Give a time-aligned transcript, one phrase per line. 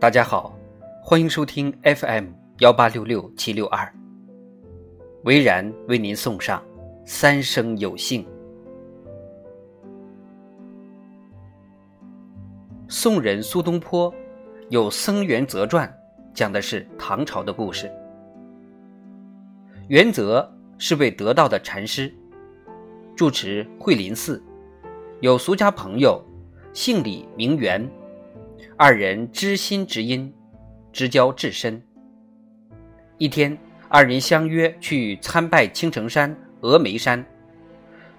[0.00, 0.58] 大家好，
[1.02, 2.28] 欢迎收听 FM
[2.60, 3.86] 幺八六六七六二。
[5.24, 6.58] 维然为您送上
[7.04, 8.24] 《三生有幸》。
[12.88, 14.10] 宋人苏东坡
[14.70, 15.86] 有《僧元则传》，
[16.32, 17.92] 讲的是唐朝的故事。
[19.88, 22.10] 元则是位得道的禅师，
[23.14, 24.42] 住持慧林寺，
[25.20, 26.24] 有俗家朋友，
[26.72, 27.86] 姓李名元。
[28.76, 30.32] 二人知心知音，
[30.92, 31.82] 知交至深。
[33.18, 33.56] 一天，
[33.88, 37.24] 二人相约去参拜青城山、峨眉山，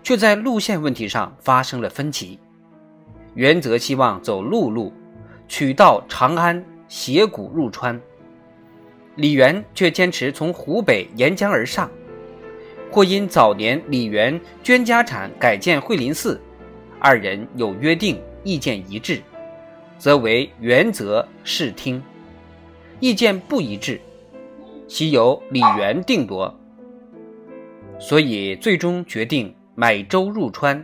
[0.03, 2.39] 却在路线问题上发生了分歧。
[3.33, 4.93] 原则希望走陆路，
[5.47, 7.97] 取道长安，斜谷入川；
[9.15, 11.89] 李元却坚持从湖北沿江而上。
[12.91, 16.39] 或因早年李元捐家产改建惠林寺，
[16.99, 19.21] 二人有约定，意见一致。
[20.01, 22.01] 则为原则视听，
[22.99, 24.01] 意见不一致，
[24.87, 26.51] 其由李元定夺。
[27.99, 30.83] 所以最终决定买舟入川。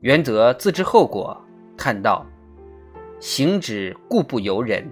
[0.00, 1.38] 原则自知后果，
[1.76, 2.24] 叹道
[3.20, 4.90] ：“行止固不由人。”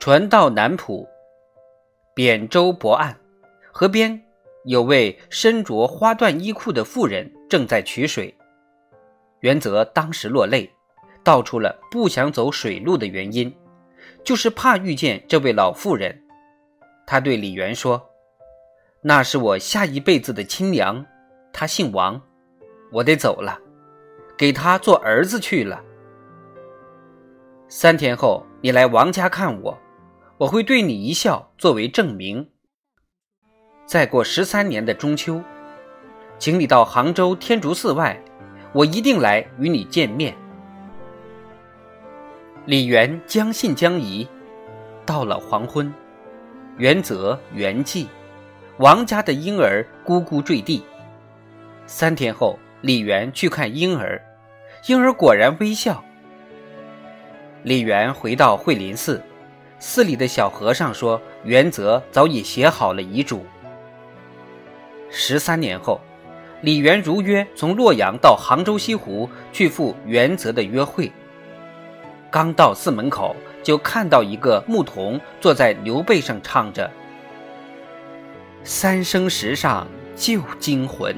[0.00, 1.06] 船到南浦，
[2.12, 3.16] 扁舟泊岸，
[3.70, 4.20] 河边
[4.66, 7.32] 有位身着花缎衣裤的妇人。
[7.48, 8.34] 正在取水，
[9.38, 10.68] 元则当时落泪，
[11.22, 13.54] 道出了不想走水路的原因，
[14.24, 16.20] 就是怕遇见这位老妇人。
[17.06, 18.04] 他对李元说
[19.00, 21.06] ：“那是我下一辈子的亲娘，
[21.52, 22.20] 她姓王，
[22.90, 23.56] 我得走了，
[24.36, 25.80] 给她做儿子去了。
[27.68, 29.78] 三天后你来王家看我，
[30.36, 32.48] 我会对你一笑作为证明。
[33.86, 35.42] 再过十三年的中秋。”
[36.38, 38.20] 请你到杭州天竺寺外，
[38.72, 40.36] 我一定来与你见面。
[42.66, 44.28] 李元将信将疑，
[45.06, 45.90] 到了黄昏，
[46.76, 48.06] 元则圆寂，
[48.76, 50.84] 王家的婴儿咕咕坠地。
[51.86, 54.20] 三天后，李元去看婴儿，
[54.88, 56.04] 婴儿果然微笑。
[57.62, 59.22] 李元回到惠林寺，
[59.78, 63.46] 寺里的小和尚说，元则早已写好了遗嘱。
[65.18, 65.98] 十三年后。
[66.62, 71.10] 李元如约从洛阳到杭州西湖去赴元则的约会。
[72.30, 76.90] 刚到寺门口，就看到一个牧童坐在牛背上唱着
[78.64, 81.14] ：“三生石上旧精魂，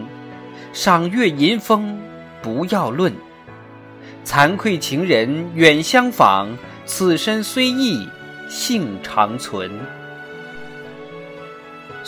[0.73, 2.01] 赏月吟风
[2.43, 3.13] 不要论。
[4.25, 8.07] 惭愧情人远相访，此身虽异
[8.49, 9.71] 性长存。”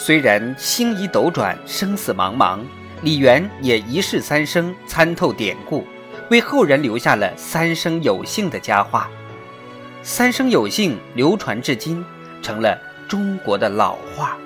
[0.02, 2.60] 虽然星移斗转，生死茫茫。
[3.02, 5.86] 李元也一世三生参透典故，
[6.30, 9.10] 为后人留下了“三生有幸”的佳话。
[10.02, 12.02] “三生有幸”流传至今，
[12.40, 14.38] 成了中国的老话。